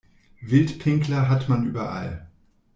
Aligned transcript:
Wildpinkler 0.41 1.29
hat 1.29 1.47
man 1.47 1.67
überall. 1.67 2.27